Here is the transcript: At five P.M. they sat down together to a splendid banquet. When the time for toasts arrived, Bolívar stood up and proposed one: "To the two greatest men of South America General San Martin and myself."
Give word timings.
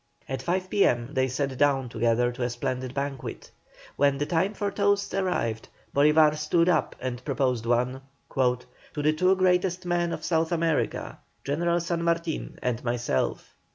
At 0.27 0.41
five 0.41 0.67
P.M. 0.67 1.09
they 1.13 1.27
sat 1.27 1.55
down 1.59 1.87
together 1.87 2.31
to 2.31 2.41
a 2.41 2.49
splendid 2.49 2.95
banquet. 2.95 3.51
When 3.97 4.17
the 4.17 4.25
time 4.25 4.55
for 4.55 4.71
toasts 4.71 5.13
arrived, 5.13 5.69
Bolívar 5.95 6.35
stood 6.37 6.67
up 6.67 6.95
and 6.99 7.23
proposed 7.23 7.67
one: 7.67 8.01
"To 8.35 8.63
the 8.95 9.13
two 9.13 9.35
greatest 9.35 9.85
men 9.85 10.11
of 10.11 10.25
South 10.25 10.51
America 10.51 11.19
General 11.43 11.79
San 11.79 12.01
Martin 12.03 12.57
and 12.63 12.83
myself." 12.83 13.53